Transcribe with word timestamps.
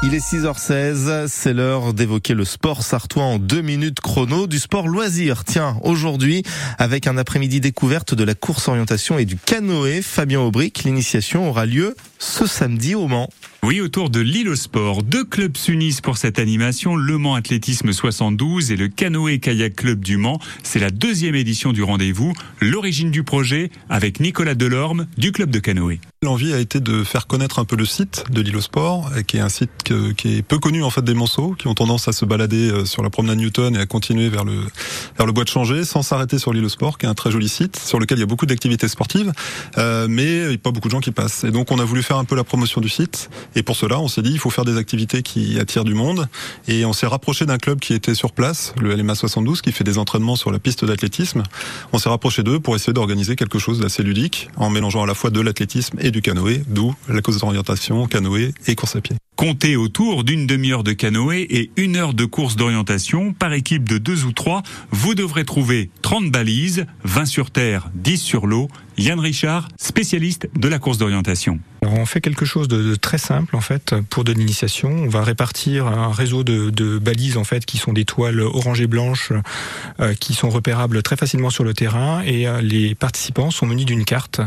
Il 0.00 0.14
est 0.14 0.24
6h16, 0.24 1.26
c'est 1.26 1.52
l'heure 1.52 1.92
d'évoquer 1.92 2.32
le 2.32 2.44
sport 2.44 2.84
sartois 2.84 3.24
en 3.24 3.40
deux 3.40 3.62
minutes 3.62 3.98
chrono, 3.98 4.46
du 4.46 4.60
sport 4.60 4.86
loisir. 4.86 5.42
Tiens, 5.44 5.76
aujourd'hui, 5.82 6.44
avec 6.78 7.08
un 7.08 7.18
après-midi 7.18 7.60
découverte 7.60 8.14
de 8.14 8.22
la 8.22 8.36
course 8.36 8.68
orientation 8.68 9.18
et 9.18 9.24
du 9.24 9.36
canoë, 9.36 10.00
Fabien 10.02 10.40
Aubric, 10.40 10.84
l'initiation 10.84 11.48
aura 11.48 11.66
lieu 11.66 11.96
ce 12.20 12.46
samedi 12.46 12.94
au 12.94 13.08
Mans. 13.08 13.28
Oui, 13.64 13.80
autour 13.80 14.08
de 14.08 14.20
l'île 14.20 14.48
au 14.48 14.54
sport, 14.54 15.02
deux 15.02 15.24
clubs 15.24 15.56
s'unissent 15.56 16.00
pour 16.00 16.16
cette 16.16 16.38
animation, 16.38 16.94
le 16.94 17.18
Mans 17.18 17.34
Athlétisme 17.34 17.92
72 17.92 18.70
et 18.70 18.76
le 18.76 18.86
Canoë 18.86 19.40
Kayak 19.40 19.74
Club 19.74 20.00
du 20.04 20.16
Mans. 20.16 20.38
C'est 20.62 20.78
la 20.78 20.90
deuxième 20.90 21.34
édition 21.34 21.72
du 21.72 21.82
rendez-vous. 21.82 22.32
L'origine 22.60 23.10
du 23.10 23.24
projet 23.24 23.70
avec 23.90 24.20
Nicolas 24.20 24.54
Delorme 24.54 25.06
du 25.16 25.32
club 25.32 25.50
de 25.50 25.58
canoë. 25.58 25.98
L'envie 26.22 26.52
a 26.52 26.58
été 26.58 26.80
de 26.80 27.04
faire 27.04 27.28
connaître 27.28 27.60
un 27.60 27.64
peu 27.64 27.76
le 27.76 27.84
site 27.84 28.24
de 28.30 28.40
l'île 28.40 28.56
au 28.56 28.60
sport, 28.60 29.10
qui 29.28 29.36
est 29.36 29.40
un 29.40 29.48
site 29.48 29.70
qui 30.16 30.36
est 30.36 30.42
peu 30.42 30.58
connu 30.58 30.82
en 30.82 30.90
fait 30.90 31.02
des 31.02 31.14
Monceaux, 31.14 31.54
qui 31.56 31.68
ont 31.68 31.74
tendance 31.74 32.08
à 32.08 32.12
se 32.12 32.24
balader 32.24 32.70
euh, 32.70 32.84
sur 32.84 33.04
la 33.04 33.10
promenade 33.10 33.38
Newton 33.38 33.76
et 33.76 33.78
à 33.78 33.86
continuer 33.86 34.28
vers 34.28 34.44
le 34.44 34.62
vers 35.16 35.26
le 35.26 35.32
bois 35.32 35.44
de 35.44 35.48
Changé, 35.48 35.84
sans 35.84 36.02
s'arrêter 36.02 36.38
sur 36.38 36.52
l'île 36.52 36.64
au 36.64 36.68
sport, 36.68 36.98
qui 36.98 37.06
est 37.06 37.08
un 37.08 37.14
très 37.14 37.30
joli 37.30 37.48
site 37.48 37.78
sur 37.78 38.00
lequel 38.00 38.18
il 38.18 38.22
y 38.22 38.24
a 38.24 38.26
beaucoup 38.26 38.46
d'activités 38.46 38.88
sportives, 38.88 39.32
euh, 39.78 40.08
mais 40.10 40.38
il 40.38 40.48
n'y 40.48 40.54
a 40.54 40.58
pas 40.58 40.72
beaucoup 40.72 40.88
de 40.88 40.92
gens 40.92 41.00
qui 41.00 41.12
passent. 41.12 41.44
Et 41.44 41.52
donc 41.52 41.70
on 41.70 41.78
a 41.78 41.84
voulu 41.84 42.02
faire 42.02 42.18
un 42.18 42.24
peu 42.24 42.34
la 42.34 42.44
promotion 42.44 42.80
du 42.80 42.88
site, 42.88 43.30
et 43.54 43.62
pour 43.62 43.76
cela 43.76 43.98
on 44.00 44.08
s'est 44.08 44.22
dit 44.22 44.30
il 44.30 44.38
faut 44.38 44.50
faire 44.50 44.64
des 44.64 44.76
activités 44.76 45.22
qui 45.22 45.58
attirent 45.58 45.84
du 45.84 45.94
monde, 45.94 46.28
et 46.66 46.84
on 46.84 46.92
s'est 46.92 47.06
rapproché 47.06 47.46
d'un 47.46 47.58
club 47.58 47.80
qui 47.80 47.94
était 47.94 48.14
sur 48.14 48.32
place, 48.32 48.74
le 48.80 48.94
LMA 48.94 49.14
72, 49.14 49.62
qui 49.62 49.72
fait 49.72 49.84
des 49.84 49.98
entraînements 49.98 50.36
sur 50.36 50.50
la 50.50 50.58
piste 50.58 50.84
d'athlétisme. 50.84 51.42
On 51.92 51.98
s'est 51.98 52.08
rapproché 52.08 52.42
d'eux 52.42 52.60
pour 52.60 52.76
essayer 52.76 52.92
d'organiser 52.92 53.36
quelque 53.36 53.58
chose 53.58 53.80
d'assez 53.80 54.02
ludique, 54.02 54.48
en 54.56 54.70
mélangeant 54.70 55.02
à 55.02 55.06
la 55.06 55.14
fois 55.14 55.30
de 55.30 55.40
l'athlétisme 55.40 55.98
et 56.00 56.10
du 56.10 56.22
canoë, 56.22 56.64
d'où 56.68 56.94
la 57.08 57.20
cause 57.22 57.38
d'orientation, 57.38 58.06
canoë 58.06 58.52
et 58.66 58.74
course 58.74 58.96
à 58.96 59.00
pied. 59.00 59.16
Comptez 59.38 59.76
autour 59.76 60.24
d'une 60.24 60.48
demi-heure 60.48 60.82
de 60.82 60.92
canoë 60.92 61.46
et 61.48 61.70
une 61.76 61.94
heure 61.94 62.12
de 62.12 62.24
course 62.24 62.56
d'orientation 62.56 63.32
par 63.32 63.52
équipe 63.52 63.88
de 63.88 63.96
deux 63.96 64.24
ou 64.24 64.32
trois. 64.32 64.64
Vous 64.90 65.14
devrez 65.14 65.44
trouver 65.44 65.90
30 66.02 66.32
balises, 66.32 66.86
20 67.04 67.24
sur 67.24 67.52
terre, 67.52 67.88
10 67.94 68.18
sur 68.18 68.48
l'eau. 68.48 68.66
Yann 68.96 69.20
Richard, 69.20 69.68
spécialiste 69.78 70.48
de 70.56 70.66
la 70.66 70.80
course 70.80 70.98
d'orientation. 70.98 71.60
On 71.92 72.06
fait 72.06 72.20
quelque 72.20 72.44
chose 72.44 72.68
de, 72.68 72.94
très 72.94 73.18
simple 73.18 73.56
en 73.56 73.60
fait 73.60 73.94
pour 74.10 74.24
de 74.24 74.32
l'initiation. 74.32 74.90
On 74.90 75.08
va 75.08 75.22
répartir 75.22 75.86
un 75.86 76.12
réseau 76.12 76.44
de, 76.44 76.98
balises 76.98 77.36
en 77.36 77.44
fait 77.44 77.64
qui 77.64 77.78
sont 77.78 77.92
des 77.92 78.04
toiles 78.04 78.40
orange 78.40 78.80
et 78.80 78.86
blanches 78.86 79.32
euh, 80.00 80.14
qui 80.14 80.34
sont 80.34 80.50
repérables 80.50 81.02
très 81.02 81.16
facilement 81.16 81.50
sur 81.50 81.64
le 81.64 81.74
terrain 81.74 82.22
et 82.24 82.46
euh, 82.46 82.60
les 82.60 82.94
participants 82.94 83.50
sont 83.50 83.66
munis 83.66 83.84
d'une 83.84 84.04
carte 84.04 84.40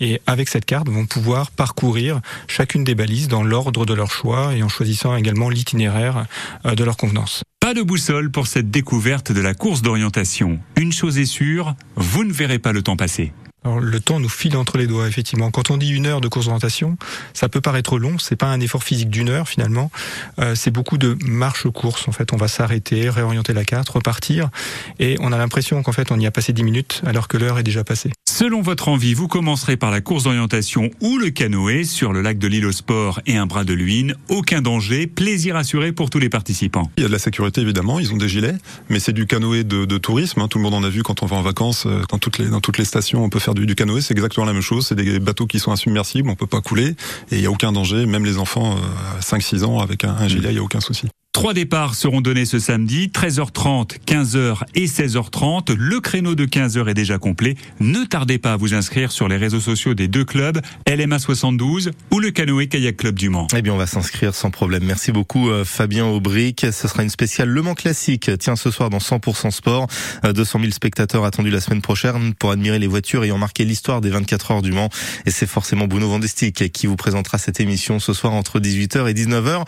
et 0.00 0.20
avec 0.26 0.48
cette 0.48 0.64
carte 0.64 0.88
vont 0.88 1.06
pouvoir 1.06 1.50
parcourir 1.50 2.20
chacune 2.48 2.84
des 2.84 2.94
balises 2.94 3.28
dans 3.28 3.42
l'ordre 3.42 3.86
de 3.86 3.94
leur 3.94 4.10
choix 4.10 4.54
et 4.54 4.62
en 4.62 4.68
choisissant 4.68 5.16
également 5.16 5.48
l'itinéraire 5.48 6.26
euh, 6.64 6.74
de 6.74 6.84
leur 6.84 6.96
convenance. 6.96 7.42
Pas 7.60 7.74
de 7.74 7.82
boussole 7.82 8.30
pour 8.30 8.46
cette 8.46 8.70
découverte 8.70 9.32
de 9.32 9.40
la 9.40 9.54
course 9.54 9.82
d'orientation. 9.82 10.58
Une 10.76 10.92
chose 10.92 11.18
est 11.18 11.26
sûre, 11.26 11.74
vous 11.96 12.24
ne 12.24 12.32
verrez 12.32 12.58
pas 12.58 12.72
le 12.72 12.82
temps 12.82 12.96
passer. 12.96 13.32
Alors, 13.64 13.80
le 13.80 14.00
temps 14.00 14.18
nous 14.18 14.28
file 14.28 14.56
entre 14.56 14.76
les 14.76 14.86
doigts, 14.86 15.06
effectivement. 15.08 15.50
Quand 15.50 15.70
on 15.70 15.76
dit 15.76 15.90
une 15.90 16.06
heure 16.06 16.20
de 16.20 16.28
course 16.28 16.46
d'orientation, 16.46 16.96
ça 17.32 17.48
peut 17.48 17.60
paraître 17.60 17.98
long. 17.98 18.18
C'est 18.18 18.36
pas 18.36 18.46
un 18.46 18.60
effort 18.60 18.82
physique 18.82 19.10
d'une 19.10 19.28
heure 19.28 19.48
finalement. 19.48 19.90
Euh, 20.38 20.54
c'est 20.54 20.70
beaucoup 20.70 20.98
de 20.98 21.16
marche-course. 21.24 22.08
En 22.08 22.12
fait, 22.12 22.32
on 22.32 22.36
va 22.36 22.48
s'arrêter, 22.48 23.08
réorienter 23.08 23.52
la 23.52 23.64
carte, 23.64 23.88
repartir, 23.88 24.50
et 24.98 25.16
on 25.20 25.32
a 25.32 25.38
l'impression 25.38 25.82
qu'en 25.82 25.92
fait 25.92 26.10
on 26.10 26.18
y 26.18 26.26
a 26.26 26.30
passé 26.30 26.52
dix 26.52 26.64
minutes 26.64 27.02
alors 27.06 27.28
que 27.28 27.36
l'heure 27.36 27.58
est 27.58 27.62
déjà 27.62 27.84
passée. 27.84 28.12
Selon 28.34 28.62
votre 28.62 28.88
envie, 28.88 29.12
vous 29.12 29.28
commencerez 29.28 29.76
par 29.76 29.90
la 29.90 30.00
course 30.00 30.24
d'orientation 30.24 30.88
ou 31.02 31.18
le 31.18 31.28
canoë 31.28 31.84
sur 31.84 32.14
le 32.14 32.22
lac 32.22 32.38
de 32.38 32.48
l'île 32.48 32.64
au 32.64 32.72
sport 32.72 33.20
et 33.26 33.36
un 33.36 33.44
bras 33.44 33.62
de 33.62 33.74
Luynes. 33.74 34.14
Aucun 34.30 34.62
danger, 34.62 35.06
plaisir 35.06 35.54
assuré 35.54 35.92
pour 35.92 36.08
tous 36.08 36.18
les 36.18 36.30
participants. 36.30 36.90
Il 36.96 37.02
y 37.02 37.04
a 37.04 37.08
de 37.08 37.12
la 37.12 37.18
sécurité 37.18 37.60
évidemment, 37.60 38.00
ils 38.00 38.10
ont 38.10 38.16
des 38.16 38.30
gilets, 38.30 38.56
mais 38.88 39.00
c'est 39.00 39.12
du 39.12 39.26
canoë 39.26 39.64
de, 39.64 39.98
tourisme. 39.98 40.40
Hein. 40.40 40.48
Tout 40.48 40.56
le 40.56 40.64
monde 40.64 40.72
en 40.72 40.82
a 40.82 40.88
vu 40.88 41.02
quand 41.02 41.22
on 41.22 41.26
va 41.26 41.36
en 41.36 41.42
vacances, 41.42 41.84
euh, 41.84 42.04
quand 42.08 42.16
toutes 42.16 42.38
les, 42.38 42.48
dans 42.48 42.62
toutes 42.62 42.78
les 42.78 42.86
stations 42.86 43.22
on 43.22 43.28
peut 43.28 43.38
faire 43.38 43.52
du, 43.52 43.66
canoë. 43.74 44.00
C'est 44.00 44.14
exactement 44.14 44.46
la 44.46 44.54
même 44.54 44.62
chose. 44.62 44.86
C'est 44.86 44.94
des 44.94 45.20
bateaux 45.20 45.46
qui 45.46 45.58
sont 45.58 45.70
insubmersibles, 45.70 46.30
on 46.30 46.34
peut 46.34 46.46
pas 46.46 46.62
couler 46.62 46.96
et 47.30 47.36
il 47.36 47.40
y 47.40 47.46
a 47.46 47.50
aucun 47.50 47.70
danger. 47.70 48.06
Même 48.06 48.24
les 48.24 48.38
enfants 48.38 48.78
euh, 48.78 49.18
à 49.18 49.20
5-6 49.20 49.62
ans 49.64 49.78
avec 49.78 50.04
un, 50.04 50.14
un 50.16 50.26
gilet, 50.26 50.52
il 50.52 50.56
y 50.56 50.58
a 50.58 50.62
aucun 50.62 50.80
souci. 50.80 51.06
Trois 51.32 51.54
départs 51.54 51.94
seront 51.94 52.20
donnés 52.20 52.44
ce 52.44 52.58
samedi, 52.58 53.08
13h30, 53.08 54.00
15h 54.06 54.58
et 54.74 54.84
16h30. 54.84 55.74
Le 55.74 55.98
créneau 55.98 56.34
de 56.34 56.44
15h 56.44 56.90
est 56.90 56.94
déjà 56.94 57.16
complet. 57.16 57.54
Ne 57.80 58.04
tardez 58.04 58.36
pas 58.36 58.52
à 58.52 58.56
vous 58.58 58.74
inscrire 58.74 59.10
sur 59.10 59.28
les 59.28 59.38
réseaux 59.38 59.58
sociaux 59.58 59.94
des 59.94 60.08
deux 60.08 60.26
clubs, 60.26 60.60
LMA 60.86 61.18
72 61.18 61.92
ou 62.10 62.20
le 62.20 62.30
Canoë 62.30 62.68
Kayak 62.68 62.98
Club 62.98 63.14
du 63.14 63.30
Mans. 63.30 63.46
Eh 63.56 63.62
bien, 63.62 63.72
on 63.72 63.78
va 63.78 63.86
s'inscrire 63.86 64.34
sans 64.34 64.50
problème. 64.50 64.84
Merci 64.84 65.10
beaucoup 65.10 65.48
euh, 65.48 65.64
Fabien 65.64 66.04
Aubric. 66.04 66.66
Ce 66.70 66.86
sera 66.86 67.02
une 67.02 67.08
spéciale 67.08 67.48
Le 67.48 67.62
Mans 67.62 67.74
classique. 67.74 68.30
Tiens, 68.38 68.54
ce 68.54 68.70
soir 68.70 68.90
dans 68.90 68.98
100% 68.98 69.50
sport, 69.52 69.86
200 70.22 70.58
euh, 70.58 70.62
000 70.62 70.72
spectateurs 70.72 71.24
attendus 71.24 71.50
la 71.50 71.62
semaine 71.62 71.80
prochaine 71.80 72.34
pour 72.34 72.50
admirer 72.50 72.78
les 72.78 72.86
voitures 72.86 73.24
ayant 73.24 73.38
marqué 73.38 73.64
l'histoire 73.64 74.02
des 74.02 74.10
24 74.10 74.50
heures 74.50 74.62
du 74.62 74.72
Mans. 74.72 74.90
Et 75.24 75.30
c'est 75.30 75.48
forcément 75.48 75.86
Bruno 75.86 76.10
Vandestick 76.10 76.70
qui 76.72 76.86
vous 76.86 76.96
présentera 76.96 77.38
cette 77.38 77.58
émission 77.58 77.98
ce 78.00 78.12
soir 78.12 78.34
entre 78.34 78.60
18h 78.60 79.08
et 79.08 79.14
19h. 79.14 79.60